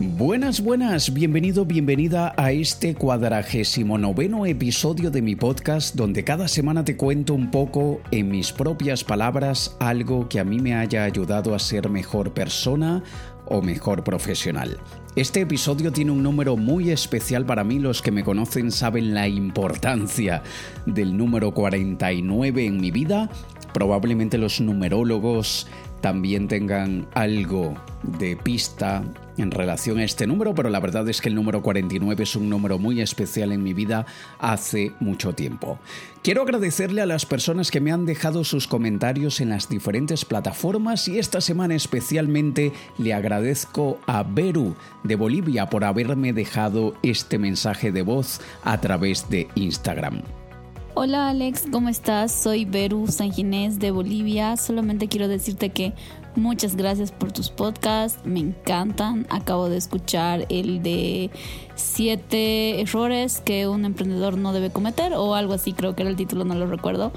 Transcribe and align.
Buenas, 0.00 0.60
buenas, 0.60 1.12
bienvenido, 1.12 1.64
bienvenida 1.64 2.32
a 2.36 2.52
este 2.52 2.94
cuadragésimo 2.94 3.98
noveno 3.98 4.46
episodio 4.46 5.10
de 5.10 5.22
mi 5.22 5.34
podcast 5.34 5.96
donde 5.96 6.22
cada 6.22 6.46
semana 6.46 6.84
te 6.84 6.96
cuento 6.96 7.34
un 7.34 7.50
poco 7.50 8.00
en 8.12 8.30
mis 8.30 8.52
propias 8.52 9.02
palabras 9.02 9.76
algo 9.80 10.28
que 10.28 10.38
a 10.38 10.44
mí 10.44 10.60
me 10.60 10.76
haya 10.76 11.02
ayudado 11.02 11.52
a 11.52 11.58
ser 11.58 11.88
mejor 11.88 12.32
persona 12.32 13.02
o 13.46 13.60
mejor 13.60 14.04
profesional. 14.04 14.78
Este 15.16 15.40
episodio 15.40 15.90
tiene 15.90 16.12
un 16.12 16.22
número 16.22 16.56
muy 16.56 16.92
especial 16.92 17.44
para 17.44 17.64
mí, 17.64 17.80
los 17.80 18.00
que 18.00 18.12
me 18.12 18.22
conocen 18.22 18.70
saben 18.70 19.14
la 19.14 19.26
importancia 19.26 20.44
del 20.86 21.16
número 21.16 21.52
49 21.52 22.66
en 22.66 22.80
mi 22.80 22.92
vida, 22.92 23.28
probablemente 23.74 24.38
los 24.38 24.60
numerólogos 24.60 25.66
también 26.00 26.46
tengan 26.46 27.08
algo 27.14 27.74
de 28.20 28.36
pista 28.36 29.02
en 29.38 29.50
relación 29.50 29.98
a 29.98 30.04
este 30.04 30.26
número, 30.26 30.54
pero 30.54 30.70
la 30.70 30.80
verdad 30.80 31.08
es 31.08 31.20
que 31.20 31.28
el 31.28 31.34
número 31.34 31.62
49 31.62 32.22
es 32.22 32.36
un 32.36 32.48
número 32.48 32.78
muy 32.78 33.00
especial 33.00 33.52
en 33.52 33.62
mi 33.62 33.72
vida 33.72 34.06
hace 34.38 34.92
mucho 35.00 35.34
tiempo. 35.34 35.78
Quiero 36.22 36.42
agradecerle 36.42 37.00
a 37.00 37.06
las 37.06 37.24
personas 37.24 37.70
que 37.70 37.80
me 37.80 37.92
han 37.92 38.06
dejado 38.06 38.44
sus 38.44 38.66
comentarios 38.66 39.40
en 39.40 39.50
las 39.50 39.68
diferentes 39.68 40.24
plataformas 40.24 41.08
y 41.08 41.18
esta 41.18 41.40
semana 41.40 41.74
especialmente 41.74 42.72
le 42.98 43.14
agradezco 43.14 44.00
a 44.06 44.22
Beru 44.22 44.74
de 45.04 45.16
Bolivia 45.16 45.70
por 45.70 45.84
haberme 45.84 46.32
dejado 46.32 46.94
este 47.02 47.38
mensaje 47.38 47.92
de 47.92 48.02
voz 48.02 48.40
a 48.64 48.80
través 48.80 49.28
de 49.30 49.48
Instagram. 49.54 50.22
Hola 51.00 51.28
Alex, 51.28 51.66
¿cómo 51.70 51.88
estás? 51.88 52.32
Soy 52.32 52.64
Beru 52.64 53.06
Sanginés 53.06 53.78
de 53.78 53.92
Bolivia. 53.92 54.56
Solamente 54.56 55.06
quiero 55.06 55.28
decirte 55.28 55.70
que 55.70 55.92
muchas 56.38 56.76
gracias 56.76 57.12
por 57.12 57.32
tus 57.32 57.50
podcasts, 57.50 58.24
me 58.24 58.40
encantan. 58.40 59.26
Acabo 59.28 59.68
de 59.68 59.76
escuchar 59.76 60.46
el 60.48 60.82
de 60.82 61.30
siete 61.74 62.80
errores 62.80 63.40
que 63.40 63.68
un 63.68 63.84
emprendedor 63.84 64.38
no 64.38 64.52
debe 64.52 64.70
cometer 64.70 65.12
o 65.14 65.34
algo 65.34 65.52
así, 65.52 65.72
creo 65.72 65.94
que 65.94 66.02
era 66.02 66.10
el 66.10 66.16
título, 66.16 66.44
no 66.44 66.54
lo 66.54 66.66
recuerdo. 66.66 67.12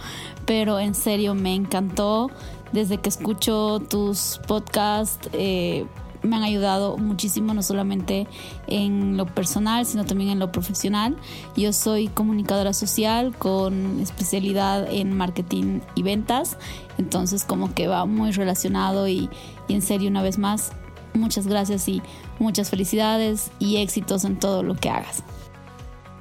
Pero 0.45 0.79
en 0.79 0.95
serio 0.95 1.35
me 1.35 1.55
encantó. 1.55 2.29
Desde 2.71 2.99
que 2.99 3.09
escucho 3.09 3.81
tus 3.89 4.39
podcasts, 4.47 5.29
eh, 5.33 5.85
me 6.23 6.35
han 6.35 6.43
ayudado 6.43 6.97
muchísimo, 6.97 7.53
no 7.53 7.63
solamente 7.63 8.27
en 8.67 9.17
lo 9.17 9.25
personal, 9.25 9.85
sino 9.85 10.05
también 10.05 10.31
en 10.31 10.39
lo 10.39 10.51
profesional. 10.51 11.15
Yo 11.55 11.73
soy 11.73 12.07
comunicadora 12.07 12.73
social 12.73 13.35
con 13.37 13.99
especialidad 13.99 14.91
en 14.91 15.15
marketing 15.15 15.79
y 15.95 16.03
ventas, 16.03 16.57
entonces 16.97 17.43
como 17.43 17.73
que 17.73 17.87
va 17.87 18.05
muy 18.05 18.31
relacionado 18.31 19.07
y, 19.07 19.29
en 19.69 19.81
serio 19.81 20.09
una 20.09 20.21
vez 20.21 20.37
más, 20.37 20.71
muchas 21.13 21.47
gracias 21.47 21.87
y 21.87 22.01
muchas 22.39 22.69
felicidades 22.69 23.51
y 23.59 23.77
éxitos 23.77 24.23
en 24.23 24.37
todo 24.37 24.63
lo 24.63 24.75
que 24.75 24.89
hagas. 24.89 25.23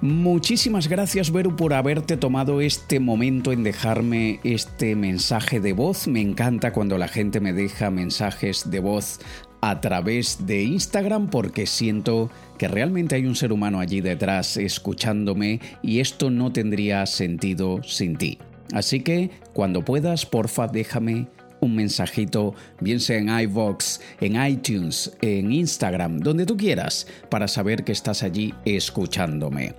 Muchísimas 0.02 0.88
gracias, 0.88 1.30
Veru, 1.30 1.56
por 1.56 1.74
haberte 1.74 2.16
tomado 2.16 2.62
este 2.62 3.00
momento 3.00 3.52
en 3.52 3.62
dejarme 3.62 4.40
este 4.44 4.96
mensaje 4.96 5.60
de 5.60 5.74
voz. 5.74 6.08
Me 6.08 6.22
encanta 6.22 6.72
cuando 6.72 6.96
la 6.96 7.06
gente 7.06 7.38
me 7.40 7.52
deja 7.52 7.90
mensajes 7.90 8.70
de 8.70 8.80
voz 8.80 9.20
a 9.60 9.80
través 9.80 10.46
de 10.46 10.62
Instagram 10.62 11.28
porque 11.28 11.66
siento 11.66 12.30
que 12.58 12.68
realmente 12.68 13.16
hay 13.16 13.26
un 13.26 13.36
ser 13.36 13.52
humano 13.52 13.80
allí 13.80 14.00
detrás 14.00 14.56
escuchándome 14.56 15.60
y 15.82 16.00
esto 16.00 16.30
no 16.30 16.52
tendría 16.52 17.06
sentido 17.06 17.82
sin 17.82 18.16
ti. 18.16 18.38
Así 18.72 19.00
que 19.00 19.30
cuando 19.52 19.84
puedas, 19.84 20.26
porfa, 20.26 20.68
déjame 20.68 21.26
un 21.60 21.76
mensajito, 21.76 22.54
bien 22.80 23.00
sea 23.00 23.18
en 23.18 23.28
iVox, 23.28 24.00
en 24.20 24.42
iTunes, 24.42 25.12
en 25.20 25.52
Instagram, 25.52 26.20
donde 26.20 26.46
tú 26.46 26.56
quieras, 26.56 27.06
para 27.28 27.48
saber 27.48 27.84
que 27.84 27.92
estás 27.92 28.22
allí 28.22 28.54
escuchándome. 28.64 29.74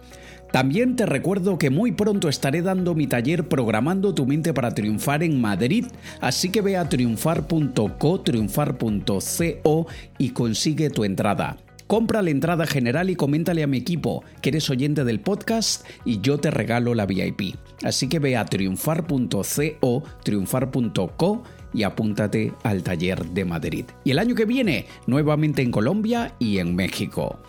También 0.52 0.98
te 0.98 1.06
recuerdo 1.06 1.58
que 1.58 1.70
muy 1.70 1.94
pronto 1.94 2.28
estaré 2.28 2.62
dando 2.62 2.94
mi 2.94 3.08
taller 3.08 3.48
Programando 3.48 4.14
tu 4.14 4.26
mente 4.26 4.54
para 4.54 4.72
triunfar 4.72 5.24
en 5.24 5.40
Madrid, 5.40 5.86
así 6.20 6.50
que 6.50 6.62
ve 6.62 6.76
a 6.76 6.90
triunfar.co, 6.90 8.22
triunfar.co 8.22 9.88
y 10.18 10.30
consigue 10.32 10.90
tu 10.90 11.06
entrada. 11.06 11.58
Compra 11.88 12.22
la 12.22 12.30
entrada 12.30 12.68
general 12.68 13.10
y 13.10 13.16
coméntale 13.16 13.64
a 13.64 13.68
mi 13.68 13.78
equipo 13.78 14.24
que 14.42 14.50
eres 14.50 14.70
oyente 14.70 15.04
del 15.04 15.22
podcast 15.22 15.86
y 16.06 16.20
yo 16.22 16.38
te 16.38 16.52
regalo 16.52 16.96
la 16.96 17.06
VIP. 17.06 17.56
Así 17.84 18.08
que 18.08 18.20
ve 18.20 18.36
a 18.38 18.46
triunfar.co, 18.46 20.04
triunfar.co 20.24 21.44
y 21.74 21.84
apúntate 21.84 22.54
al 22.64 22.84
taller 22.84 23.26
de 23.26 23.46
Madrid. 23.46 23.86
Y 24.04 24.12
el 24.12 24.20
año 24.20 24.36
que 24.36 24.46
viene, 24.46 24.86
nuevamente 25.08 25.62
en 25.62 25.72
Colombia 25.72 26.34
y 26.40 26.58
en 26.60 26.76
México. 26.76 27.40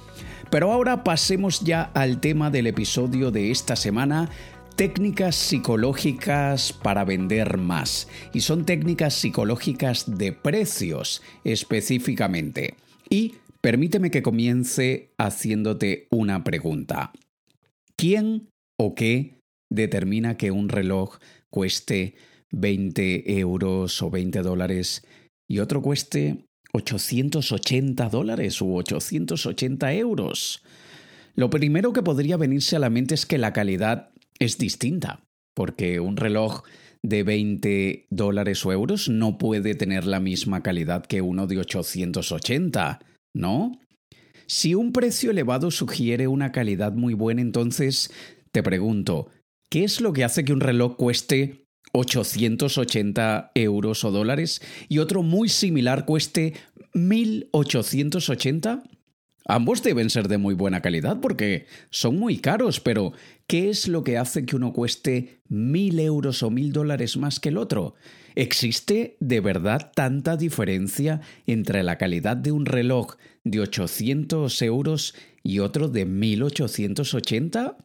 Pero 0.53 0.71
ahora 0.71 1.03
pasemos 1.03 1.61
ya 1.61 1.85
al 1.95 2.21
tema 2.21 2.51
del 2.51 2.67
episodio 2.67 3.31
de 3.31 3.51
esta 3.51 3.75
semana, 3.75 4.29
técnicas 4.77 5.35
psicológicas 5.35 6.75
para 6.75 7.07
vender 7.07 7.57
más. 7.57 8.07
Y 8.35 8.43
son 8.43 8.67
técnicas 8.67 9.15
psicológicas 9.15 10.19
de 10.19 10.33
precios 10.33 11.23
específicamente. 11.43 12.75
Y 13.09 13.37
permíteme 13.63 14.11
que 14.11 14.21
comience 14.21 15.09
haciéndote 15.17 16.07
una 16.11 16.45
pregunta. 16.45 17.13
¿Quién 17.97 18.51
o 18.79 18.95
qué 18.95 19.39
determina 19.71 20.37
que 20.37 20.51
un 20.51 20.69
reloj 20.69 21.17
cueste 21.49 22.15
20 22.51 23.39
euros 23.39 24.03
o 24.03 24.11
20 24.11 24.43
dólares 24.43 25.03
y 25.49 25.61
otro 25.61 25.81
cueste 25.81 26.45
880 26.73 28.09
dólares 28.09 28.61
u 28.63 28.75
880 28.77 29.93
euros. 29.95 30.63
Lo 31.35 31.51
primero 31.51 31.93
que 31.93 32.03
podría 32.03 32.37
venirse 32.37 32.77
a 32.77 32.79
la 32.79 32.91
mente 32.91 33.15
es 33.15 33.27
que 33.27 33.39
la 33.39 33.53
calidad 33.53 34.11
es 34.39 34.59
distinta, 34.59 35.25
porque 35.55 36.01
un 36.01 36.17
reloj 36.17 36.63
de 37.03 37.23
20 37.23 38.07
dólares 38.11 38.65
o 38.65 38.73
euros 38.73 39.09
no 39.09 39.39
puede 39.39 39.75
tener 39.75 40.07
la 40.07 40.21
misma 40.21 40.63
calidad 40.63 41.05
que 41.05 41.21
uno 41.21 41.47
de 41.47 41.59
880, 41.59 43.01
¿no? 43.35 43.73
Si 44.47 44.75
un 44.75 44.93
precio 44.93 45.31
elevado 45.31 45.71
sugiere 45.71 46.29
una 46.29 46.53
calidad 46.53 46.93
muy 46.93 47.15
buena, 47.15 47.41
entonces 47.41 48.13
te 48.51 48.63
pregunto, 48.63 49.29
¿qué 49.71 49.85
es 49.85 50.01
lo 50.01 50.13
que 50.13 50.25
hace 50.25 50.45
que 50.45 50.53
un 50.53 50.61
reloj 50.61 50.97
cueste 50.97 51.62
880 51.93 53.53
euros 53.55 54.05
o 54.05 54.11
dólares 54.11 54.61
y 54.89 54.99
otro 54.99 55.23
muy 55.23 55.49
similar 55.49 56.05
cueste 56.05 56.55
1880? 56.95 58.83
Ambos 59.45 59.83
deben 59.83 60.09
ser 60.09 60.29
de 60.29 60.39
muy 60.39 60.55
buena 60.55 60.81
calidad 60.83 61.21
porque 61.21 61.67
son 61.91 62.17
muy 62.19 62.39
caros, 62.39 62.81
pero 62.81 63.13
¿qué 63.47 63.71
es 63.71 63.89
lo 63.89 64.05
que 64.05 64.17
hace 64.17 64.47
que 64.47 64.55
uno 64.57 64.73
cueste 64.73 65.41
mil 65.49 65.99
euros 65.99 66.43
o 66.43 66.51
mil 66.51 66.73
dólares 66.73 67.17
más 67.17 67.41
que 67.41 67.49
el 67.49 67.59
otro? 67.59 67.95
¿Existe 68.35 69.17
de 69.21 69.41
verdad 69.41 69.91
tanta 69.95 70.37
diferencia 70.37 71.21
entre 71.47 71.83
la 71.83 71.99
calidad 71.99 72.37
de 72.37 72.53
un 72.53 72.67
reloj 72.67 73.17
de 73.45 73.61
800 73.61 74.63
euros 74.63 75.15
y 75.43 75.59
otro 75.59 75.89
de 75.89 76.07
1880? 76.07 77.77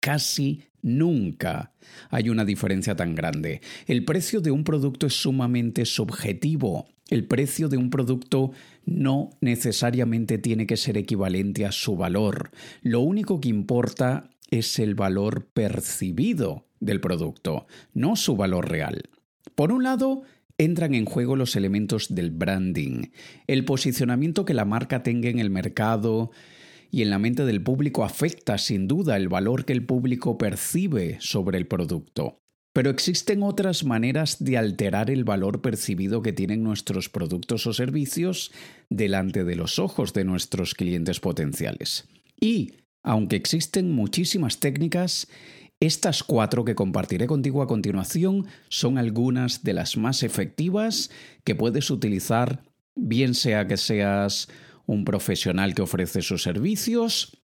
Casi 0.00 0.64
Nunca 0.84 1.72
hay 2.10 2.28
una 2.28 2.44
diferencia 2.44 2.94
tan 2.94 3.14
grande. 3.14 3.62
El 3.86 4.04
precio 4.04 4.42
de 4.42 4.50
un 4.50 4.64
producto 4.64 5.06
es 5.06 5.14
sumamente 5.14 5.86
subjetivo. 5.86 6.86
El 7.08 7.24
precio 7.24 7.70
de 7.70 7.78
un 7.78 7.88
producto 7.88 8.52
no 8.84 9.30
necesariamente 9.40 10.36
tiene 10.36 10.66
que 10.66 10.76
ser 10.76 10.98
equivalente 10.98 11.64
a 11.64 11.72
su 11.72 11.96
valor. 11.96 12.50
Lo 12.82 13.00
único 13.00 13.40
que 13.40 13.48
importa 13.48 14.28
es 14.50 14.78
el 14.78 14.94
valor 14.94 15.46
percibido 15.54 16.66
del 16.80 17.00
producto, 17.00 17.66
no 17.94 18.14
su 18.14 18.36
valor 18.36 18.68
real. 18.68 19.08
Por 19.54 19.72
un 19.72 19.84
lado, 19.84 20.24
entran 20.58 20.94
en 20.94 21.06
juego 21.06 21.34
los 21.34 21.56
elementos 21.56 22.14
del 22.14 22.30
branding, 22.30 23.06
el 23.46 23.64
posicionamiento 23.64 24.44
que 24.44 24.52
la 24.52 24.66
marca 24.66 25.02
tenga 25.02 25.30
en 25.30 25.38
el 25.38 25.48
mercado, 25.48 26.30
y 26.94 27.02
en 27.02 27.10
la 27.10 27.18
mente 27.18 27.44
del 27.44 27.60
público 27.60 28.04
afecta 28.04 28.56
sin 28.56 28.86
duda 28.86 29.16
el 29.16 29.28
valor 29.28 29.64
que 29.64 29.72
el 29.72 29.84
público 29.84 30.38
percibe 30.38 31.16
sobre 31.18 31.58
el 31.58 31.66
producto. 31.66 32.38
Pero 32.72 32.88
existen 32.88 33.42
otras 33.42 33.82
maneras 33.82 34.36
de 34.38 34.58
alterar 34.58 35.10
el 35.10 35.24
valor 35.24 35.60
percibido 35.60 36.22
que 36.22 36.32
tienen 36.32 36.62
nuestros 36.62 37.08
productos 37.08 37.66
o 37.66 37.72
servicios 37.72 38.52
delante 38.90 39.42
de 39.42 39.56
los 39.56 39.80
ojos 39.80 40.12
de 40.12 40.24
nuestros 40.24 40.76
clientes 40.76 41.18
potenciales. 41.18 42.06
Y, 42.40 42.74
aunque 43.02 43.34
existen 43.34 43.90
muchísimas 43.90 44.60
técnicas, 44.60 45.26
estas 45.80 46.22
cuatro 46.22 46.64
que 46.64 46.76
compartiré 46.76 47.26
contigo 47.26 47.60
a 47.62 47.66
continuación 47.66 48.46
son 48.68 48.98
algunas 48.98 49.64
de 49.64 49.72
las 49.72 49.96
más 49.96 50.22
efectivas 50.22 51.10
que 51.42 51.56
puedes 51.56 51.90
utilizar 51.90 52.62
bien 52.94 53.34
sea 53.34 53.66
que 53.66 53.78
seas 53.78 54.48
un 54.86 55.04
profesional 55.04 55.74
que 55.74 55.82
ofrece 55.82 56.22
sus 56.22 56.42
servicios 56.42 57.36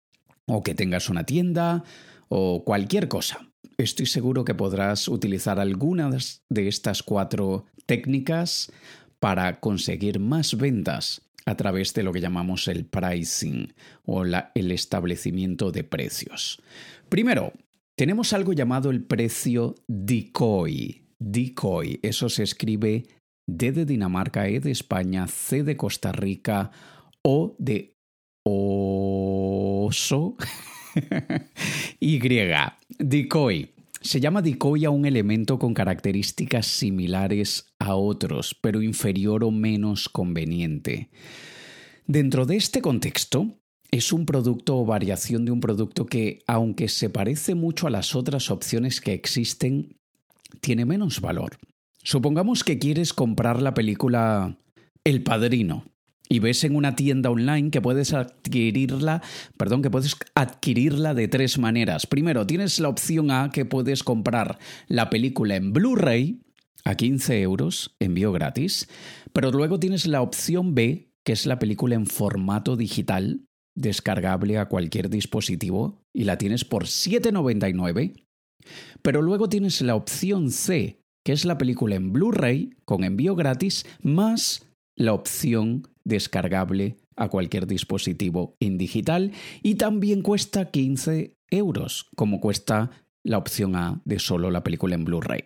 o 0.47 0.63
que 0.63 0.75
tengas 0.75 1.09
una 1.09 1.25
tienda 1.25 1.85
o 2.29 2.65
cualquier 2.65 3.09
cosa. 3.09 3.49
Estoy 3.79 4.07
seguro 4.07 4.45
que 4.45 4.55
podrás 4.55 5.09
utilizar 5.09 5.59
algunas 5.59 6.43
de 6.49 6.69
estas 6.69 7.03
cuatro 7.03 7.67
técnicas 7.87 8.71
para 9.19 9.61
conseguir 9.61 10.19
más 10.19 10.57
ventas 10.57 11.23
a 11.47 11.57
través 11.57 11.95
de 11.95 12.03
lo 12.03 12.13
que 12.13 12.21
llamamos 12.21 12.69
el 12.69 12.85
pricing 12.85 13.73
o 14.05 14.25
el 14.25 14.71
establecimiento 14.71 15.73
de 15.73 15.85
precios. 15.85 16.63
Primero, 17.09 17.53
tenemos 17.97 18.33
algo 18.33 18.53
llamado 18.53 18.91
el 18.91 19.03
precio 19.03 19.75
decoy. 19.89 21.03
Decoy, 21.19 22.01
eso 22.03 22.29
se 22.29 22.43
escribe 22.43 23.07
D 23.47 23.73
de 23.73 23.85
Dinamarca, 23.85 24.49
E 24.49 24.61
de 24.61 24.71
España, 24.71 25.27
C 25.27 25.65
de 25.65 25.77
Costa 25.77 26.13
Rica, 26.13 26.71
O 27.23 27.55
de 27.59 27.97
oso, 28.45 30.37
Y. 32.01 32.21
Decoy. 32.99 33.71
Se 34.03 34.19
llama 34.19 34.41
decoy 34.41 34.87
a 34.87 34.91
un 34.91 35.05
elemento 35.05 35.59
con 35.59 35.75
características 35.75 36.67
similares 36.67 37.67
a 37.79 37.97
otros, 37.97 38.57
pero 38.59 38.81
inferior 38.81 39.45
o 39.45 39.51
menos 39.51 40.09
conveniente. 40.09 41.11
Dentro 42.07 42.47
de 42.47 42.57
este 42.57 42.81
contexto, 42.81 43.59
es 43.91 44.13
un 44.13 44.25
producto 44.25 44.79
o 44.79 44.87
variación 44.87 45.45
de 45.45 45.53
un 45.53 45.61
producto 45.61 46.07
que, 46.07 46.43
aunque 46.47 46.89
se 46.89 47.11
parece 47.11 47.55
mucho 47.55 47.87
a 47.87 47.91
las 47.91 48.15
otras 48.15 48.51
opciones 48.51 49.03
que 49.03 49.13
existen, 49.13 49.99
tiene 50.63 50.87
menos 50.87 51.21
valor. 51.21 51.59
Supongamos 52.03 52.65
que 52.65 52.79
quieres 52.79 53.13
comprar 53.13 53.61
la 53.61 53.75
película 53.75 54.57
El 55.05 55.23
Padrino 55.23 55.90
y 56.31 56.39
ves 56.39 56.63
en 56.63 56.77
una 56.77 56.95
tienda 56.95 57.29
online 57.29 57.71
que 57.71 57.83
puedes 57.83 58.15
adquirirla, 58.15 59.21
perdón, 59.59 59.83
que 59.83 59.91
puedes 59.91 60.17
adquirirla 60.37 61.13
de 61.13 61.27
tres 61.27 61.59
maneras. 61.59 62.07
Primero, 62.07 62.47
tienes 62.47 62.79
la 62.79 62.89
opción 62.89 63.33
A 63.33 63.51
que 63.53 63.65
puedes 63.65 64.05
comprar 64.05 64.59
la 64.87 65.11
película 65.11 65.57
en 65.57 65.73
Blu-ray 65.73 66.41
a 66.85 66.95
15 66.95 67.43
euros, 67.43 67.97
envío 67.99 68.31
gratis, 68.31 68.89
pero 69.33 69.51
luego 69.51 69.81
tienes 69.81 70.07
la 70.07 70.23
opción 70.23 70.75
B, 70.75 71.11
que 71.25 71.33
es 71.33 71.47
la 71.47 71.59
película 71.59 71.97
en 71.97 72.07
formato 72.07 72.77
digital, 72.77 73.45
descargable 73.75 74.57
a 74.59 74.67
cualquier 74.67 75.11
dispositivo, 75.11 76.01
y 76.15 76.25
la 76.25 76.39
tienes 76.39 76.65
por 76.65 76.85
7,99. 76.85 78.25
Pero 79.03 79.21
luego 79.21 79.49
tienes 79.49 79.81
la 79.83 79.97
opción 79.97 80.53
C, 80.53 81.01
que 81.25 81.33
es 81.33 81.45
la 81.45 81.59
película 81.59 81.97
en 81.97 82.13
Blu-ray 82.13 82.77
con 82.85 83.03
envío 83.03 83.35
gratis, 83.35 83.85
más 84.01 84.70
la 84.97 85.13
opción 85.13 85.89
descargable 86.05 86.97
a 87.17 87.29
cualquier 87.29 87.67
dispositivo 87.67 88.57
en 88.61 88.79
digital 88.79 89.33
y 89.63 89.75
también 89.75 90.23
cuesta 90.23 90.71
15 90.71 91.37
euros, 91.51 92.09
como 92.17 92.41
cuesta 92.41 92.91
la 93.23 93.39
opción 93.39 93.77
A 93.77 94.01
de 94.05 94.19
solo 94.19 94.51
la 94.51 94.63
película 94.63 94.95
en 94.95 95.05
Blu-ray. 95.05 95.45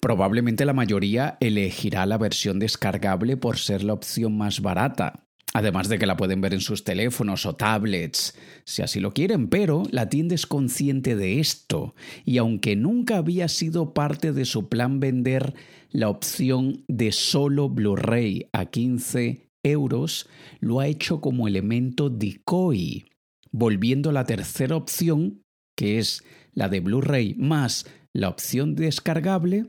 Probablemente 0.00 0.66
la 0.66 0.74
mayoría 0.74 1.38
elegirá 1.40 2.04
la 2.04 2.18
versión 2.18 2.58
descargable 2.58 3.38
por 3.38 3.56
ser 3.56 3.82
la 3.82 3.94
opción 3.94 4.36
más 4.36 4.60
barata, 4.60 5.23
además 5.54 5.88
de 5.88 5.98
que 5.98 6.06
la 6.06 6.16
pueden 6.16 6.40
ver 6.40 6.52
en 6.52 6.60
sus 6.60 6.84
teléfonos 6.84 7.46
o 7.46 7.54
tablets, 7.54 8.36
si 8.64 8.82
así 8.82 9.00
lo 9.00 9.12
quieren, 9.12 9.48
pero 9.48 9.84
la 9.90 10.08
tienda 10.08 10.34
es 10.34 10.46
consciente 10.46 11.14
de 11.14 11.38
esto, 11.40 11.94
y 12.24 12.38
aunque 12.38 12.76
nunca 12.76 13.16
había 13.16 13.48
sido 13.48 13.94
parte 13.94 14.32
de 14.32 14.44
su 14.44 14.68
plan 14.68 15.00
vender 15.00 15.54
la 15.90 16.08
opción 16.08 16.84
de 16.88 17.12
solo 17.12 17.68
Blu-ray 17.68 18.48
a 18.52 18.66
15 18.66 19.48
euros, 19.62 20.28
lo 20.58 20.80
ha 20.80 20.88
hecho 20.88 21.20
como 21.20 21.46
elemento 21.46 22.10
decoy, 22.10 23.06
volviendo 23.52 24.10
la 24.10 24.24
tercera 24.24 24.74
opción, 24.74 25.40
que 25.76 25.98
es 26.00 26.24
la 26.52 26.68
de 26.68 26.80
Blu-ray 26.80 27.34
más 27.38 27.86
la 28.12 28.28
opción 28.28 28.74
descargable, 28.74 29.66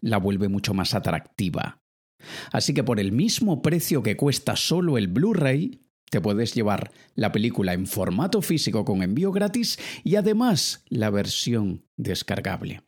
la 0.00 0.18
vuelve 0.18 0.48
mucho 0.48 0.74
más 0.74 0.94
atractiva. 0.94 1.83
Así 2.52 2.74
que 2.74 2.84
por 2.84 3.00
el 3.00 3.12
mismo 3.12 3.62
precio 3.62 4.02
que 4.02 4.16
cuesta 4.16 4.56
solo 4.56 4.98
el 4.98 5.08
Blu-ray, 5.08 5.80
te 6.10 6.20
puedes 6.20 6.54
llevar 6.54 6.92
la 7.16 7.32
película 7.32 7.72
en 7.72 7.86
formato 7.86 8.40
físico 8.40 8.84
con 8.84 9.02
envío 9.02 9.32
gratis 9.32 9.78
y 10.04 10.14
además 10.14 10.84
la 10.88 11.10
versión 11.10 11.84
descargable. 11.96 12.82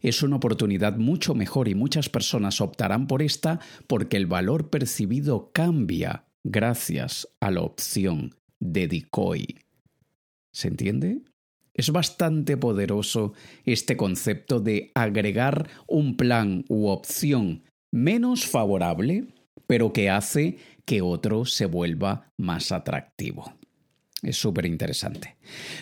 Es 0.00 0.22
una 0.22 0.36
oportunidad 0.36 0.96
mucho 0.96 1.34
mejor 1.34 1.68
y 1.68 1.74
muchas 1.74 2.08
personas 2.08 2.60
optarán 2.60 3.06
por 3.08 3.20
esta 3.20 3.60
porque 3.86 4.16
el 4.16 4.26
valor 4.26 4.70
percibido 4.70 5.50
cambia 5.52 6.24
gracias 6.44 7.28
a 7.40 7.50
la 7.50 7.60
opción 7.60 8.36
de 8.60 8.88
decoy. 8.88 9.58
¿Se 10.52 10.68
entiende? 10.68 11.22
Es 11.74 11.90
bastante 11.90 12.56
poderoso 12.56 13.34
este 13.64 13.98
concepto 13.98 14.60
de 14.60 14.92
agregar 14.94 15.68
un 15.86 16.16
plan 16.16 16.64
u 16.68 16.86
opción 16.86 17.64
menos 17.96 18.46
favorable, 18.46 19.24
pero 19.66 19.92
que 19.92 20.10
hace 20.10 20.58
que 20.84 21.02
otro 21.02 21.44
se 21.44 21.66
vuelva 21.66 22.30
más 22.36 22.70
atractivo. 22.70 23.54
Es 24.22 24.36
súper 24.36 24.66
interesante. 24.66 25.36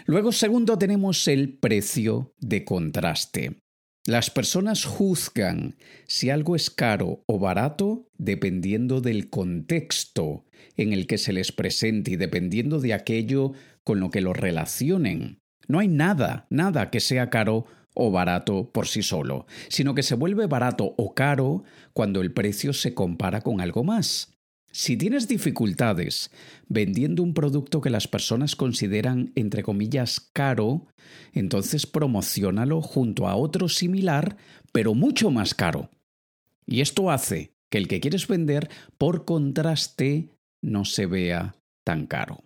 Luego, 0.06 0.32
segundo, 0.32 0.78
tenemos 0.78 1.28
el 1.28 1.58
precio 1.58 2.32
de 2.38 2.64
contraste. 2.64 3.60
Las 4.06 4.30
personas 4.30 4.84
juzgan 4.84 5.76
si 6.06 6.30
algo 6.30 6.56
es 6.56 6.70
caro 6.70 7.22
o 7.26 7.38
barato 7.38 8.06
dependiendo 8.18 9.00
del 9.00 9.30
contexto 9.30 10.44
en 10.76 10.92
el 10.92 11.06
que 11.06 11.18
se 11.18 11.32
les 11.32 11.52
presente 11.52 12.12
y 12.12 12.16
dependiendo 12.16 12.80
de 12.80 12.92
aquello 12.92 13.52
con 13.82 14.00
lo 14.00 14.10
que 14.10 14.20
lo 14.20 14.34
relacionen. 14.34 15.40
No 15.68 15.78
hay 15.78 15.88
nada, 15.88 16.46
nada 16.50 16.90
que 16.90 17.00
sea 17.00 17.30
caro 17.30 17.66
o 17.94 18.10
barato 18.10 18.70
por 18.70 18.86
sí 18.86 19.02
solo, 19.02 19.46
sino 19.68 19.94
que 19.94 20.02
se 20.02 20.16
vuelve 20.16 20.46
barato 20.46 20.94
o 20.98 21.14
caro 21.14 21.64
cuando 21.92 22.20
el 22.20 22.32
precio 22.32 22.72
se 22.72 22.94
compara 22.94 23.40
con 23.40 23.60
algo 23.60 23.84
más. 23.84 24.34
Si 24.70 24.96
tienes 24.96 25.28
dificultades 25.28 26.32
vendiendo 26.68 27.22
un 27.22 27.32
producto 27.32 27.80
que 27.80 27.90
las 27.90 28.08
personas 28.08 28.56
consideran, 28.56 29.30
entre 29.36 29.62
comillas, 29.62 30.18
caro, 30.32 30.88
entonces 31.32 31.86
promocionalo 31.86 32.82
junto 32.82 33.28
a 33.28 33.36
otro 33.36 33.68
similar, 33.68 34.36
pero 34.72 34.94
mucho 34.94 35.30
más 35.30 35.54
caro. 35.54 35.90
Y 36.66 36.80
esto 36.80 37.12
hace 37.12 37.52
que 37.70 37.78
el 37.78 37.86
que 37.86 38.00
quieres 38.00 38.26
vender, 38.26 38.68
por 38.98 39.24
contraste, 39.24 40.30
no 40.60 40.84
se 40.84 41.06
vea 41.06 41.54
tan 41.84 42.06
caro. 42.06 42.42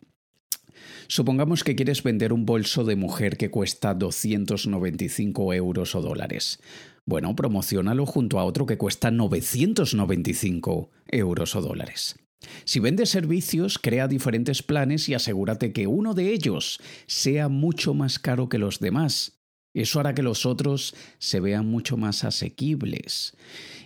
Supongamos 1.07 1.65
que 1.65 1.77
quieres 1.77 2.03
vender 2.03 2.33
un 2.33 2.45
bolso 2.45 2.85
de 2.85 2.97
mujer 2.97 3.37
que 3.37 3.51
cuesta 3.51 3.95
295 3.95 5.55
euros 5.55 5.95
o 5.95 6.03
dólares. 6.03 6.61
Bueno, 7.05 7.35
promocionalo 7.35 8.05
junto 8.05 8.39
a 8.39 8.45
otro 8.45 8.67
que 8.67 8.77
cuesta 8.77 9.11
995 9.11 10.91
euros 11.09 11.57
o 11.57 11.63
dólares. 11.63 12.17
Si 12.65 12.81
vendes 12.81 13.11
servicios, 13.11 13.79
crea 13.79 14.09
diferentes 14.09 14.63
planes 14.63 15.09
y 15.09 15.15
asegúrate 15.15 15.73
que 15.73 15.87
uno 15.87 16.15
de 16.15 16.33
ellos 16.33 16.81
sea 17.07 17.49
mucho 17.49 17.95
más 17.95 18.19
caro 18.19 18.49
que 18.49 18.59
los 18.59 18.79
demás. 18.79 19.39
Eso 19.75 20.01
hará 20.01 20.15
que 20.15 20.23
los 20.23 20.47
otros 20.47 20.95
se 21.19 21.41
vean 21.41 21.67
mucho 21.67 21.97
más 21.97 22.25
asequibles. 22.25 23.37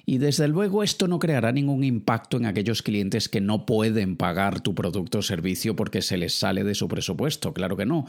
Y 0.04 0.18
desde 0.18 0.48
luego 0.48 0.82
esto 0.82 1.08
no 1.08 1.18
creará 1.18 1.52
ningún 1.52 1.84
impacto 1.84 2.36
en 2.36 2.46
aquellos 2.46 2.82
clientes 2.82 3.28
que 3.28 3.40
no 3.40 3.66
pueden 3.66 4.16
pagar 4.16 4.60
tu 4.60 4.74
producto 4.74 5.18
o 5.18 5.22
servicio 5.22 5.76
porque 5.76 6.02
se 6.02 6.16
les 6.16 6.34
sale 6.34 6.64
de 6.64 6.74
su 6.74 6.88
presupuesto, 6.88 7.52
claro 7.52 7.76
que 7.76 7.86
no. 7.86 8.06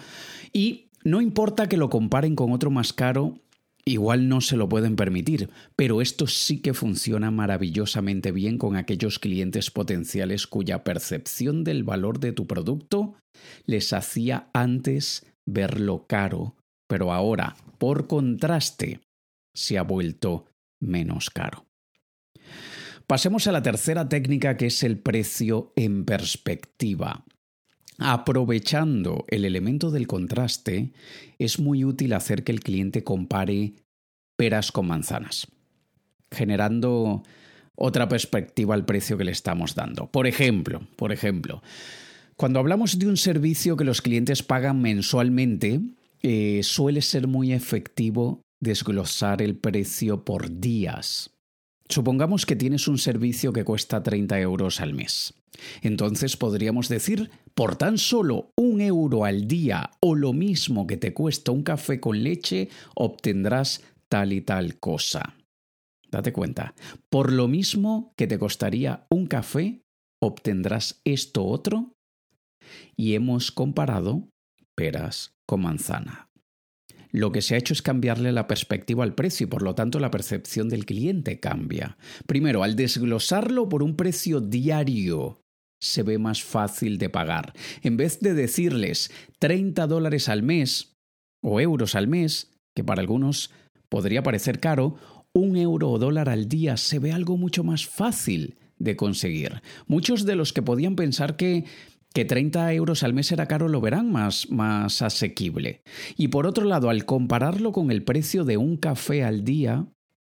Y 0.51 0.87
no 1.03 1.21
importa 1.21 1.67
que 1.67 1.77
lo 1.77 1.89
comparen 1.89 2.35
con 2.35 2.51
otro 2.51 2.71
más 2.71 2.93
caro 2.93 3.39
Igual 3.85 4.29
no 4.29 4.39
se 4.39 4.55
lo 4.55 4.69
pueden 4.69 4.95
permitir, 4.95 5.49
pero 5.75 6.01
esto 6.01 6.25
sí 6.25 6.61
que 6.61 6.73
funciona 6.73 7.31
maravillosamente 7.31 8.31
bien 8.31 8.57
con 8.57 8.77
aquellos 8.77 9.19
clientes 9.19 9.71
potenciales 9.71 10.47
cuya 10.47 10.85
percepción 10.85 11.65
del 11.65 11.83
valor 11.83 12.19
de 12.19 12.31
tu 12.31 12.47
producto 12.47 13.15
les 13.65 13.91
hacía 13.91 14.47
antes 14.53 15.25
verlo 15.45 16.05
caro, 16.07 16.55
pero 16.87 17.11
ahora, 17.11 17.57
por 17.77 18.07
contraste, 18.07 19.01
se 19.53 19.77
ha 19.77 19.83
vuelto 19.83 20.45
menos 20.81 21.29
caro. 21.29 21.65
Pasemos 23.07 23.47
a 23.47 23.51
la 23.51 23.61
tercera 23.61 24.07
técnica 24.07 24.57
que 24.57 24.67
es 24.67 24.83
el 24.83 24.97
precio 24.97 25.73
en 25.75 26.05
perspectiva. 26.05 27.25
Aprovechando 27.99 29.25
el 29.27 29.45
elemento 29.45 29.91
del 29.91 30.07
contraste, 30.07 30.93
es 31.37 31.59
muy 31.59 31.85
útil 31.85 32.13
hacer 32.13 32.43
que 32.43 32.51
el 32.51 32.61
cliente 32.61 33.03
compare 33.03 33.73
peras 34.35 34.71
con 34.71 34.87
manzanas, 34.87 35.47
generando 36.31 37.23
otra 37.75 38.07
perspectiva 38.07 38.73
al 38.73 38.85
precio 38.85 39.17
que 39.17 39.25
le 39.25 39.31
estamos 39.31 39.75
dando. 39.75 40.07
Por 40.07 40.27
ejemplo, 40.27 40.81
por 40.95 41.11
ejemplo, 41.11 41.61
cuando 42.35 42.59
hablamos 42.59 42.97
de 42.97 43.07
un 43.07 43.17
servicio 43.17 43.77
que 43.77 43.83
los 43.83 44.01
clientes 44.01 44.43
pagan 44.43 44.81
mensualmente, 44.81 45.81
eh, 46.21 46.61
suele 46.63 47.01
ser 47.01 47.27
muy 47.27 47.53
efectivo 47.53 48.41
desglosar 48.59 49.41
el 49.41 49.55
precio 49.55 50.23
por 50.23 50.59
días. 50.59 51.32
Supongamos 51.93 52.47
que 52.47 52.55
tienes 52.55 52.87
un 52.87 52.97
servicio 52.97 53.53
que 53.53 53.63
cuesta 53.63 54.01
30 54.01 54.39
euros 54.39 54.81
al 54.81 54.95
mes. 54.95 55.35
Entonces 55.83 56.35
podríamos 56.35 56.89
decir, 56.89 57.29
por 57.53 57.75
tan 57.75 57.99
solo 57.99 58.49
un 58.57 58.81
euro 58.81 59.25
al 59.25 59.47
día 59.47 59.91
o 59.99 60.15
lo 60.15 60.33
mismo 60.33 60.87
que 60.87 60.97
te 60.97 61.13
cuesta 61.13 61.51
un 61.51 61.61
café 61.61 61.99
con 61.99 62.23
leche, 62.23 62.69
obtendrás 62.95 63.83
tal 64.09 64.33
y 64.33 64.41
tal 64.41 64.79
cosa. 64.79 65.35
Date 66.09 66.33
cuenta, 66.33 66.73
por 67.11 67.31
lo 67.31 67.47
mismo 67.47 68.11
que 68.17 68.25
te 68.25 68.39
costaría 68.39 69.05
un 69.11 69.27
café, 69.27 69.83
obtendrás 70.19 70.99
esto 71.03 71.45
otro. 71.45 71.93
Y 72.95 73.13
hemos 73.13 73.51
comparado 73.51 74.29
peras 74.73 75.35
con 75.45 75.61
manzana. 75.61 76.32
Lo 77.13 77.31
que 77.31 77.43
se 77.43 77.53
ha 77.53 77.59
hecho 77.59 77.73
es 77.73 77.83
cambiarle 77.83 78.31
la 78.31 78.47
perspectiva 78.47 79.03
al 79.03 79.13
precio 79.13 79.45
y 79.45 79.47
por 79.47 79.61
lo 79.61 79.75
tanto 79.75 79.99
la 79.99 80.09
percepción 80.09 80.67
del 80.67 80.85
cliente 80.85 81.39
cambia. 81.39 81.95
Primero, 82.25 82.63
al 82.63 82.75
desglosarlo 82.75 83.69
por 83.69 83.83
un 83.83 83.95
precio 83.95 84.41
diario, 84.41 85.39
se 85.79 86.01
ve 86.01 86.17
más 86.17 86.41
fácil 86.41 86.97
de 86.97 87.09
pagar. 87.09 87.53
En 87.83 87.97
vez 87.97 88.19
de 88.19 88.33
decirles 88.33 89.11
30 89.37 89.85
dólares 89.85 90.27
al 90.27 90.41
mes 90.41 90.95
o 91.43 91.61
euros 91.61 91.93
al 91.93 92.07
mes, 92.07 92.49
que 92.73 92.83
para 92.83 93.01
algunos 93.01 93.51
podría 93.89 94.23
parecer 94.23 94.59
caro, 94.59 94.95
un 95.33 95.55
euro 95.55 95.91
o 95.91 95.99
dólar 95.99 96.29
al 96.29 96.49
día 96.49 96.77
se 96.77 96.97
ve 96.97 97.11
algo 97.11 97.37
mucho 97.37 97.63
más 97.63 97.85
fácil 97.85 98.57
de 98.79 98.95
conseguir. 98.95 99.61
Muchos 99.85 100.25
de 100.25 100.35
los 100.35 100.51
que 100.51 100.63
podían 100.63 100.95
pensar 100.95 101.35
que 101.35 101.65
que 102.13 102.25
30 102.25 102.73
euros 102.73 103.03
al 103.03 103.13
mes 103.13 103.31
era 103.31 103.47
caro 103.47 103.67
lo 103.67 103.81
verán 103.81 104.11
más, 104.11 104.49
más 104.51 105.01
asequible. 105.01 105.81
Y 106.15 106.27
por 106.27 106.45
otro 106.45 106.65
lado, 106.65 106.89
al 106.89 107.05
compararlo 107.05 107.71
con 107.71 107.91
el 107.91 108.03
precio 108.03 108.45
de 108.45 108.57
un 108.57 108.77
café 108.77 109.23
al 109.23 109.43
día, 109.43 109.87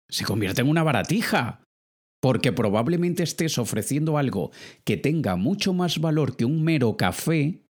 se 0.08 0.24
convierte 0.24 0.62
en 0.62 0.70
una 0.70 0.84
baratija. 0.84 1.60
Porque 2.22 2.54
probablemente 2.54 3.22
estés 3.24 3.58
ofreciendo 3.58 4.18
algo 4.18 4.52
que 4.86 4.96
tenga 4.96 5.36
mucho 5.36 5.74
más 5.74 6.00
valor 6.00 6.38
que 6.38 6.46
un 6.46 6.64
mero 6.64 6.96
café, 6.96 7.66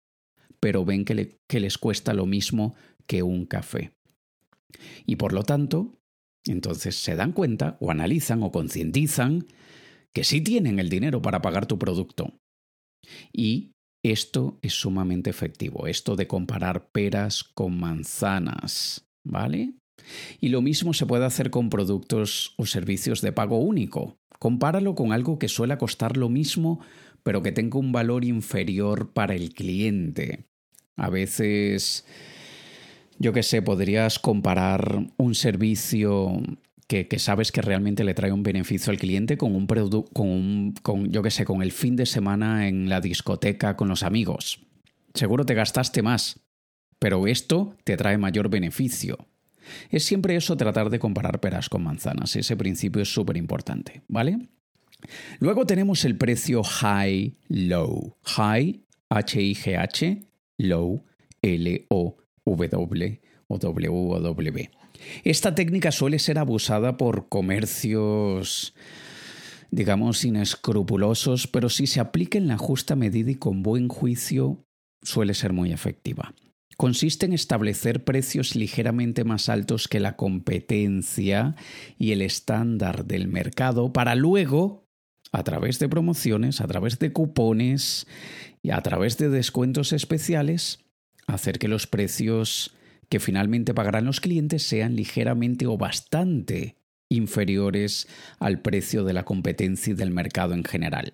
pero 0.59 0.87
ven 0.87 1.05
que, 1.05 1.37
que 1.47 1.61
les 1.61 1.77
cuesta 1.77 2.15
lo 2.15 2.25
mismo 2.25 2.75
que 3.07 3.23
un 3.23 3.45
café. 3.45 3.93
Y 5.05 5.17
por 5.17 5.35
lo 5.35 5.43
tanto, 5.43 5.99
entonces 6.47 6.97
se 6.97 7.15
dan 7.15 7.33
cuenta 7.33 7.77
o 7.81 7.91
analizan 7.91 8.43
o 8.43 8.51
concientizan 8.51 9.47
que 10.15 10.25
sí 10.25 10.41
tienen 10.41 10.79
el 10.79 10.89
dinero 10.89 11.21
para 11.21 11.43
pagar 11.43 11.67
tu 11.67 11.79
producto. 11.79 12.33
Y 13.33 13.73
esto 14.11 14.59
es 14.63 14.75
sumamente 14.75 15.31
efectivo, 15.31 15.87
esto 15.87 16.17
de 16.17 16.27
comparar 16.27 16.91
peras 16.91 17.45
con 17.45 17.79
manzanas, 17.79 19.07
¿vale? 19.25 19.75
Y 20.41 20.49
lo 20.49 20.63
mismo 20.63 20.95
se 20.95 21.07
puede 21.07 21.25
hacer 21.25 21.51
con 21.51 21.71
productos 21.71 22.55
o 22.57 22.67
servicios 22.67 23.21
de 23.21 23.33
pago 23.33 23.59
único. 23.59 24.19
Compáralo 24.39 24.95
con 24.95 25.13
algo 25.13 25.39
que 25.39 25.49
suele 25.49 25.77
costar 25.79 26.17
lo 26.17 26.29
mismo, 26.29 26.81
pero 27.23 27.43
que 27.43 27.53
tenga 27.53 27.79
un 27.79 27.93
valor 27.93 28.25
inferior 28.25 29.13
para 29.13 29.35
el 29.35 29.53
cliente. 29.53 30.45
A 30.97 31.11
veces, 31.11 32.05
yo 33.19 33.33
qué 33.33 33.43
sé, 33.43 33.63
podrías 33.63 34.19
comparar 34.19 35.07
un 35.17 35.35
servicio 35.35 36.41
que, 36.89 37.19
sabes 37.19 37.53
que 37.53 37.61
realmente 37.61 38.03
le 38.03 38.15
trae 38.15 38.33
un 38.33 38.43
beneficio 38.43 38.91
al 38.91 38.99
cliente 38.99 39.37
con 39.37 39.55
un 39.55 39.67
producto, 39.67 40.11
con, 40.13 40.29
un, 40.29 40.75
con, 40.83 41.11
yo 41.13 41.23
qué 41.23 41.31
sé, 41.31 41.45
con 41.45 41.63
el 41.63 41.71
fin 41.71 41.97
de 41.97 42.07
semana 42.07 42.67
en 42.67 42.89
la 42.89 43.03
discoteca 43.03 43.77
con 43.77 43.89
los 43.89 44.03
amigos. 44.03 44.61
Seguro 45.13 45.45
te 45.45 45.55
gastaste 45.55 46.01
más, 46.01 46.41
pero 46.99 47.27
esto 47.27 47.77
te 47.85 47.97
trae 47.99 48.17
mayor 48.17 48.49
beneficio. 48.49 49.29
Es 49.91 50.05
siempre 50.05 50.35
eso 50.35 50.57
tratar 50.57 50.89
de 50.89 50.99
comparar 50.99 51.41
peras 51.41 51.69
con 51.69 51.85
manzanas, 51.85 52.35
ese 52.37 52.57
principio 52.57 53.03
es 53.03 53.13
súper 53.13 53.37
importante, 53.37 54.03
¿vale? 54.09 54.39
Luego 55.41 55.67
tenemos 55.67 56.07
el 56.07 56.17
precio 56.17 56.63
high-low. 56.63 58.17
High, 58.23 58.81
H-I-G-H, 59.11 60.23
low, 60.57 61.05
L-O-W 61.43 63.21
o 63.47 63.59
W-O-W. 63.59 64.71
Esta 65.25 65.55
técnica 65.55 65.93
suele 65.93 66.19
ser 66.19 66.39
abusada 66.39 66.97
por 66.97 67.29
comercios 67.29 68.75
digamos, 69.71 70.25
inescrupulosos, 70.25 71.47
pero 71.47 71.69
si 71.69 71.87
se 71.87 72.01
aplica 72.01 72.39
en 72.39 72.49
la 72.49 72.59
justa 72.59 72.97
medida 72.97 73.31
y 73.31 73.35
con 73.35 73.63
buen 73.63 73.89
juicio, 73.89 74.65
suele 75.03 75.35
ser 75.35 75.53
muy 75.53 75.73
efectiva. 75.73 76.35
Consiste 76.77 77.27
en 77.27 77.33
establecer 77.33 78.05
precios 78.05 78.55
ligeramente 78.55 79.25
más 79.25 79.49
altos 79.49 79.89
que 79.89 80.01
la 80.01 80.17
competencia 80.17 81.57
y 81.99 82.13
el 82.13 82.23
estándar 82.23 83.05
del 83.05 83.27
mercado 83.27 83.93
para 83.93 84.15
luego, 84.15 84.87
a 85.33 85.43
través 85.43 85.79
de 85.79 85.89
promociones, 85.89 86.61
a 86.61 86.67
través 86.69 86.99
de 86.99 87.13
cupones 87.13 88.07
y 88.63 88.71
a 88.71 88.81
través 88.81 89.19
de 89.19 89.29
descuentos 89.29 89.93
especiales, 89.93 90.79
hacer 91.27 91.59
que 91.59 91.69
los 91.69 91.87
precios 91.87 92.78
que 93.09 93.21
finalmente 93.21 93.75
pagarán 93.75 94.05
los 94.05 94.21
clientes 94.21 94.63
sean 94.63 94.97
ligeramente 94.97 95.67
o 95.67 95.77
bastante 95.77 96.77
inferiores 97.09 98.07
al 98.39 98.61
precio 98.61 99.05
de 99.05 99.15
la 99.15 99.25
competencia 99.25 99.93
y 99.93 99.97
del 99.97 100.11
mercado 100.11 100.55
en 100.55 100.65
general. 100.65 101.13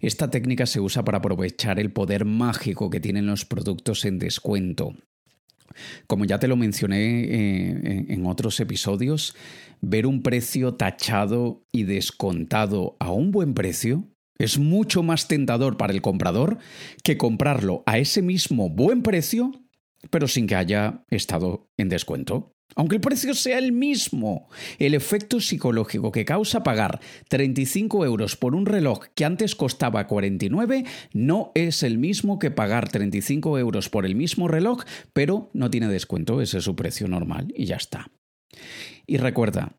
Esta 0.00 0.30
técnica 0.30 0.66
se 0.66 0.80
usa 0.80 1.04
para 1.04 1.18
aprovechar 1.18 1.78
el 1.78 1.92
poder 1.92 2.24
mágico 2.24 2.90
que 2.90 3.00
tienen 3.00 3.26
los 3.26 3.44
productos 3.44 4.04
en 4.04 4.18
descuento. 4.18 4.94
Como 6.06 6.24
ya 6.24 6.38
te 6.38 6.48
lo 6.48 6.56
mencioné 6.56 7.24
eh, 7.24 8.06
en 8.08 8.26
otros 8.26 8.60
episodios, 8.60 9.34
ver 9.80 10.06
un 10.06 10.22
precio 10.22 10.74
tachado 10.74 11.64
y 11.72 11.84
descontado 11.84 12.96
a 13.00 13.10
un 13.10 13.32
buen 13.32 13.54
precio 13.54 14.08
es 14.38 14.58
mucho 14.58 15.02
más 15.02 15.28
tentador 15.28 15.76
para 15.76 15.92
el 15.92 16.02
comprador 16.02 16.58
que 17.02 17.16
comprarlo 17.16 17.82
a 17.86 17.98
ese 17.98 18.20
mismo 18.22 18.68
buen 18.68 19.02
precio 19.02 19.52
pero 20.10 20.28
sin 20.28 20.46
que 20.46 20.56
haya 20.56 21.04
estado 21.10 21.68
en 21.76 21.88
descuento. 21.88 22.54
Aunque 22.76 22.96
el 22.96 23.00
precio 23.00 23.34
sea 23.34 23.58
el 23.58 23.72
mismo, 23.72 24.48
el 24.78 24.94
efecto 24.94 25.40
psicológico 25.40 26.10
que 26.10 26.24
causa 26.24 26.64
pagar 26.64 27.00
35 27.28 28.04
euros 28.04 28.36
por 28.36 28.54
un 28.54 28.66
reloj 28.66 29.06
que 29.14 29.24
antes 29.24 29.54
costaba 29.54 30.06
49 30.06 30.84
no 31.12 31.52
es 31.54 31.82
el 31.84 31.98
mismo 31.98 32.38
que 32.38 32.50
pagar 32.50 32.88
35 32.88 33.58
euros 33.58 33.88
por 33.90 34.06
el 34.06 34.16
mismo 34.16 34.48
reloj, 34.48 34.82
pero 35.12 35.50
no 35.52 35.70
tiene 35.70 35.88
descuento, 35.88 36.40
ese 36.40 36.58
es 36.58 36.64
su 36.64 36.74
precio 36.74 37.06
normal 37.06 37.52
y 37.54 37.66
ya 37.66 37.76
está. 37.76 38.10
Y 39.06 39.18
recuerda, 39.18 39.76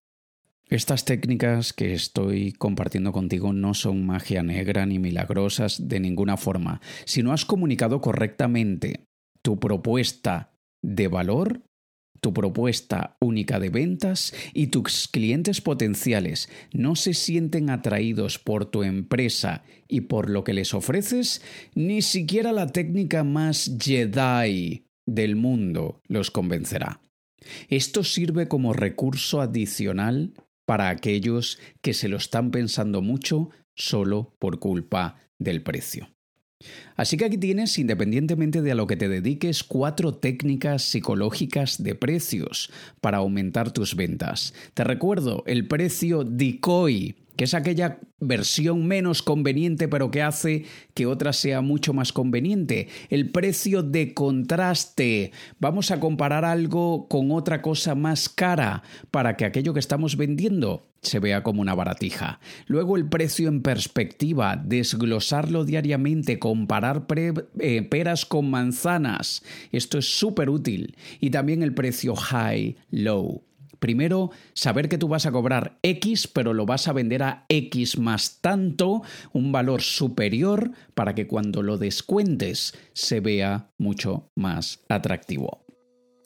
estas 0.69 1.05
técnicas 1.05 1.73
que 1.73 1.93
estoy 1.93 2.53
compartiendo 2.53 3.11
contigo 3.11 3.51
no 3.51 3.73
son 3.73 4.05
magia 4.05 4.41
negra 4.41 4.85
ni 4.85 4.99
milagrosas 4.99 5.87
de 5.87 5.99
ninguna 5.99 6.37
forma. 6.37 6.81
Si 7.05 7.23
no 7.23 7.33
has 7.33 7.45
comunicado 7.45 8.01
correctamente 8.01 9.05
tu 9.45 9.59
propuesta 9.59 10.51
de 10.81 11.07
valor, 11.07 11.61
tu 12.19 12.33
propuesta 12.33 13.15
única 13.21 13.59
de 13.59 13.69
ventas 13.69 14.33
y 14.55 14.67
tus 14.67 15.07
clientes 15.07 15.61
potenciales 15.61 16.49
no 16.73 16.95
se 16.95 17.13
sienten 17.13 17.69
atraídos 17.69 18.39
por 18.39 18.65
tu 18.65 18.81
empresa 18.81 19.63
y 19.87 20.01
por 20.01 20.31
lo 20.31 20.43
que 20.43 20.55
les 20.55 20.73
ofreces, 20.73 21.43
ni 21.75 22.01
siquiera 22.01 22.51
la 22.53 22.71
técnica 22.71 23.23
más 23.23 23.77
Jedi 23.79 24.87
del 25.05 25.35
mundo 25.35 26.01
los 26.07 26.31
convencerá. 26.31 27.01
Esto 27.69 28.03
sirve 28.03 28.47
como 28.47 28.73
recurso 28.73 29.41
adicional 29.41 30.33
para 30.65 30.89
aquellos 30.89 31.59
que 31.83 31.93
se 31.93 32.07
lo 32.07 32.17
están 32.17 32.49
pensando 32.49 33.03
mucho 33.03 33.51
solo 33.75 34.35
por 34.39 34.57
culpa 34.57 35.19
del 35.37 35.61
precio. 35.61 36.14
Así 36.95 37.17
que 37.17 37.25
aquí 37.25 37.37
tienes, 37.37 37.77
independientemente 37.77 38.61
de 38.61 38.71
a 38.71 38.75
lo 38.75 38.87
que 38.87 38.95
te 38.95 39.09
dediques, 39.09 39.63
cuatro 39.63 40.15
técnicas 40.15 40.83
psicológicas 40.83 41.83
de 41.83 41.95
precios 41.95 42.71
para 43.01 43.17
aumentar 43.17 43.71
tus 43.71 43.95
ventas. 43.95 44.53
Te 44.73 44.83
recuerdo 44.83 45.43
el 45.45 45.67
precio 45.67 46.23
decoy, 46.23 47.15
que 47.35 47.45
es 47.45 47.53
aquella 47.53 47.99
versión 48.19 48.87
menos 48.87 49.21
conveniente 49.21 49.87
pero 49.87 50.11
que 50.11 50.21
hace 50.21 50.65
que 50.93 51.05
otra 51.05 51.33
sea 51.33 51.61
mucho 51.61 51.93
más 51.93 52.13
conveniente. 52.13 52.87
El 53.09 53.31
precio 53.31 53.83
de 53.83 54.13
contraste. 54.13 55.31
Vamos 55.59 55.91
a 55.91 55.99
comparar 55.99 56.45
algo 56.45 57.07
con 57.07 57.31
otra 57.31 57.61
cosa 57.61 57.95
más 57.95 58.29
cara 58.29 58.83
para 59.11 59.35
que 59.35 59.45
aquello 59.45 59.73
que 59.73 59.79
estamos 59.79 60.17
vendiendo 60.17 60.87
se 61.01 61.19
vea 61.19 61.43
como 61.43 61.61
una 61.61 61.75
baratija. 61.75 62.39
Luego 62.67 62.97
el 62.97 63.07
precio 63.07 63.47
en 63.47 63.61
perspectiva, 63.61 64.55
desglosarlo 64.55 65.63
diariamente, 65.63 66.39
comparar 66.39 67.05
eh, 67.59 67.81
peras 67.83 68.25
con 68.25 68.49
manzanas. 68.49 69.43
Esto 69.71 69.99
es 69.99 70.17
súper 70.17 70.49
útil. 70.49 70.95
Y 71.19 71.29
también 71.29 71.61
el 71.61 71.73
precio 71.73 72.15
high-low 72.15 73.43
Primero, 73.85 74.31
saber 74.55 74.89
que 74.89 74.97
tú 74.97 75.07
vas 75.07 75.27
a 75.27 75.31
cobrar 75.31 75.77
X, 75.83 76.27
pero 76.27 76.55
lo 76.55 76.65
vas 76.65 76.87
a 76.87 76.91
vender 76.91 77.21
a 77.21 77.45
X 77.49 77.99
más 77.99 78.39
tanto, 78.41 79.03
un 79.31 79.51
valor 79.51 79.83
superior, 79.83 80.71
para 80.95 81.13
que 81.13 81.27
cuando 81.27 81.61
lo 81.61 81.77
descuentes 81.77 82.73
se 82.93 83.19
vea 83.19 83.69
mucho 83.77 84.31
más 84.33 84.79
atractivo. 84.89 85.64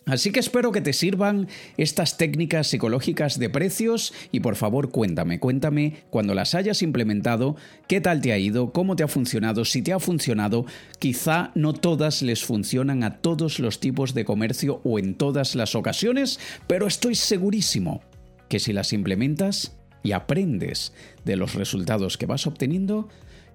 Así 0.09 0.31
que 0.31 0.39
espero 0.39 0.71
que 0.71 0.81
te 0.81 0.93
sirvan 0.93 1.47
estas 1.77 2.17
técnicas 2.17 2.67
psicológicas 2.67 3.37
de 3.37 3.49
precios 3.49 4.13
y 4.31 4.39
por 4.39 4.55
favor 4.55 4.89
cuéntame, 4.89 5.39
cuéntame 5.39 6.03
cuando 6.09 6.33
las 6.33 6.55
hayas 6.55 6.81
implementado, 6.81 7.55
qué 7.87 8.01
tal 8.01 8.21
te 8.21 8.33
ha 8.33 8.37
ido, 8.37 8.71
cómo 8.71 8.95
te 8.95 9.03
ha 9.03 9.07
funcionado, 9.07 9.65
si 9.65 9.81
te 9.81 9.93
ha 9.93 9.99
funcionado, 9.99 10.65
quizá 10.99 11.51
no 11.55 11.73
todas 11.73 12.21
les 12.21 12.43
funcionan 12.43 13.03
a 13.03 13.17
todos 13.17 13.59
los 13.59 13.79
tipos 13.79 14.13
de 14.13 14.25
comercio 14.25 14.81
o 14.83 14.99
en 14.99 15.15
todas 15.15 15.55
las 15.55 15.75
ocasiones, 15.75 16.39
pero 16.67 16.87
estoy 16.87 17.15
segurísimo 17.15 18.01
que 18.47 18.59
si 18.59 18.73
las 18.73 18.93
implementas 18.93 19.77
y 20.01 20.13
aprendes 20.13 20.93
de 21.25 21.35
los 21.35 21.55
resultados 21.55 22.17
que 22.17 22.25
vas 22.25 22.47
obteniendo, 22.47 23.09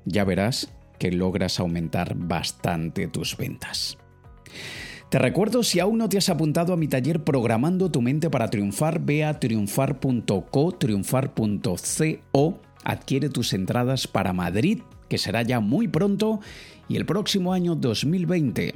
ya 0.04 0.24
verás 0.24 0.68
que 0.98 1.10
logras 1.10 1.58
aumentar 1.58 2.14
bastante 2.16 3.08
tus 3.08 3.36
ventas. 3.36 3.98
Te 5.10 5.18
recuerdo, 5.18 5.62
si 5.62 5.78
aún 5.80 5.98
no 5.98 6.08
te 6.08 6.18
has 6.18 6.28
apuntado 6.28 6.72
a 6.72 6.76
mi 6.76 6.88
taller 6.88 7.22
Programando 7.22 7.90
tu 7.90 8.02
mente 8.02 8.30
para 8.30 8.50
triunfar, 8.50 9.00
ve 9.00 9.24
a 9.24 9.38
triunfar.co, 9.38 10.72
triunfar.co, 10.72 12.60
adquiere 12.84 13.28
tus 13.28 13.52
entradas 13.52 14.08
para 14.08 14.32
Madrid, 14.32 14.80
que 15.08 15.18
será 15.18 15.42
ya 15.42 15.60
muy 15.60 15.86
pronto, 15.86 16.40
y 16.88 16.96
el 16.96 17.06
próximo 17.06 17.52
año 17.52 17.76
2020 17.76 18.74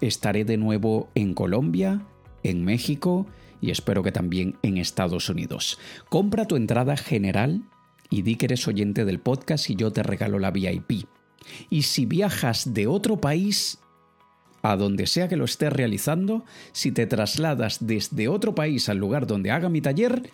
estaré 0.00 0.44
de 0.44 0.56
nuevo 0.56 1.08
en 1.14 1.34
Colombia, 1.34 2.02
en 2.42 2.64
México 2.64 3.26
y 3.60 3.70
espero 3.70 4.02
que 4.02 4.12
también 4.12 4.56
en 4.62 4.78
Estados 4.78 5.28
Unidos. 5.28 5.78
Compra 6.08 6.46
tu 6.46 6.56
entrada 6.56 6.96
general 6.96 7.62
y 8.10 8.22
di 8.22 8.36
que 8.36 8.46
eres 8.46 8.66
oyente 8.68 9.04
del 9.04 9.20
podcast 9.20 9.70
y 9.70 9.76
yo 9.76 9.92
te 9.92 10.02
regalo 10.02 10.38
la 10.38 10.50
VIP. 10.50 11.06
Y 11.70 11.82
si 11.82 12.06
viajas 12.06 12.74
de 12.74 12.86
otro 12.86 13.20
país, 13.20 13.78
a 14.70 14.76
donde 14.76 15.06
sea 15.06 15.28
que 15.28 15.36
lo 15.36 15.44
estés 15.44 15.72
realizando, 15.72 16.44
si 16.72 16.92
te 16.92 17.06
trasladas 17.06 17.78
desde 17.80 18.28
otro 18.28 18.54
país 18.54 18.88
al 18.88 18.98
lugar 18.98 19.26
donde 19.26 19.50
haga 19.50 19.68
mi 19.68 19.80
taller, 19.80 20.30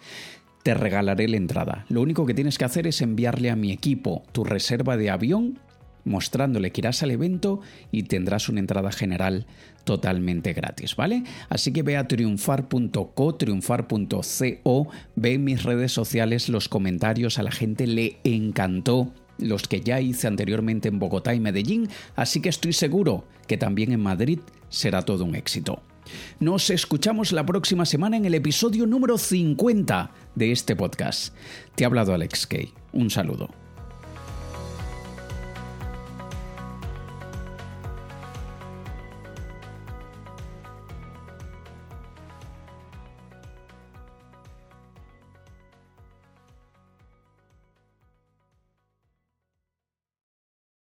te 0.62 0.74
regalaré 0.74 1.28
la 1.28 1.36
entrada. 1.36 1.86
Lo 1.88 2.02
único 2.02 2.26
que 2.26 2.34
tienes 2.34 2.58
que 2.58 2.64
hacer 2.64 2.86
es 2.86 3.00
enviarle 3.02 3.50
a 3.50 3.56
mi 3.56 3.72
equipo 3.72 4.22
tu 4.32 4.44
reserva 4.44 4.96
de 4.96 5.10
avión 5.10 5.58
mostrándole 6.04 6.72
que 6.72 6.80
irás 6.80 7.02
al 7.02 7.10
evento 7.10 7.60
y 7.90 8.04
tendrás 8.04 8.48
una 8.48 8.60
entrada 8.60 8.92
general 8.92 9.46
totalmente 9.84 10.52
gratis, 10.52 10.96
¿vale? 10.96 11.24
Así 11.48 11.72
que 11.72 11.82
ve 11.82 11.96
a 11.96 12.06
triunfar.co, 12.06 13.34
triunfar.co, 13.34 14.88
ve 15.16 15.32
en 15.32 15.44
mis 15.44 15.62
redes 15.62 15.92
sociales 15.92 16.48
los 16.48 16.68
comentarios, 16.68 17.38
a 17.38 17.42
la 17.42 17.52
gente 17.52 17.86
le 17.86 18.18
encantó 18.24 19.12
los 19.48 19.68
que 19.68 19.80
ya 19.80 20.00
hice 20.00 20.26
anteriormente 20.26 20.88
en 20.88 20.98
Bogotá 20.98 21.34
y 21.34 21.40
Medellín, 21.40 21.88
así 22.16 22.40
que 22.40 22.48
estoy 22.48 22.72
seguro 22.72 23.24
que 23.46 23.56
también 23.56 23.92
en 23.92 24.00
Madrid 24.00 24.40
será 24.68 25.02
todo 25.02 25.24
un 25.24 25.34
éxito. 25.34 25.82
Nos 26.40 26.70
escuchamos 26.70 27.32
la 27.32 27.46
próxima 27.46 27.84
semana 27.84 28.16
en 28.16 28.24
el 28.24 28.34
episodio 28.34 28.86
número 28.86 29.18
50 29.18 30.10
de 30.34 30.52
este 30.52 30.76
podcast. 30.76 31.34
Te 31.74 31.84
ha 31.84 31.86
hablado 31.86 32.12
Alex 32.12 32.46
Kay. 32.46 32.72
Un 32.92 33.10
saludo. 33.10 33.61